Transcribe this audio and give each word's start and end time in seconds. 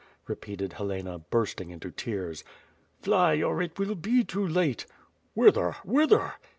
repeated 0.25 0.73
Helena, 0.73 1.19
bursting 1.19 1.69
into 1.69 1.91
tears. 1.91 2.43
"Fly, 3.03 3.39
or 3.43 3.61
it 3.61 3.77
will 3.77 3.93
be 3.93 4.23
too 4.23 4.47
late.'' 4.47 4.87
"Whither? 5.35 5.73
Whither?" 5.85 6.33